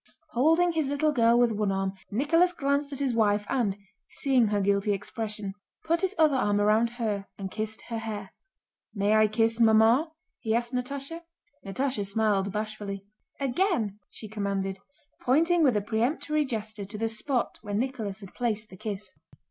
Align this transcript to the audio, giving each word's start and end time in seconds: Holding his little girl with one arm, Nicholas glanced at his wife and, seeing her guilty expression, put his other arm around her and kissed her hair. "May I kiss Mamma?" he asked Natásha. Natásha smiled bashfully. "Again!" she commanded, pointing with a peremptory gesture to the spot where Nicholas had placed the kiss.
Holding 0.31 0.71
his 0.71 0.89
little 0.89 1.11
girl 1.11 1.37
with 1.37 1.51
one 1.51 1.71
arm, 1.71 1.93
Nicholas 2.09 2.53
glanced 2.53 2.91
at 2.91 2.97
his 2.97 3.13
wife 3.13 3.45
and, 3.47 3.77
seeing 4.09 4.47
her 4.47 4.59
guilty 4.59 4.93
expression, 4.93 5.53
put 5.83 6.01
his 6.01 6.15
other 6.17 6.37
arm 6.37 6.59
around 6.59 6.89
her 6.93 7.27
and 7.37 7.51
kissed 7.51 7.83
her 7.83 7.99
hair. 7.99 8.31
"May 8.95 9.15
I 9.15 9.27
kiss 9.27 9.59
Mamma?" 9.59 10.11
he 10.39 10.55
asked 10.55 10.73
Natásha. 10.73 11.21
Natásha 11.63 12.03
smiled 12.03 12.51
bashfully. 12.51 13.05
"Again!" 13.39 13.99
she 14.09 14.27
commanded, 14.27 14.79
pointing 15.21 15.61
with 15.61 15.77
a 15.77 15.81
peremptory 15.81 16.45
gesture 16.45 16.85
to 16.85 16.97
the 16.97 17.07
spot 17.07 17.59
where 17.61 17.75
Nicholas 17.75 18.21
had 18.21 18.33
placed 18.33 18.69
the 18.69 18.77
kiss. 18.77 19.11